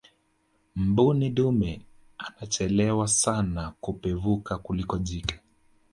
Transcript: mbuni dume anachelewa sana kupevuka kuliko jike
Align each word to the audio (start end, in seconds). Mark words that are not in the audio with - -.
mbuni 0.75 1.29
dume 1.29 1.81
anachelewa 2.17 3.07
sana 3.07 3.73
kupevuka 3.81 4.57
kuliko 4.57 4.97
jike 4.97 5.39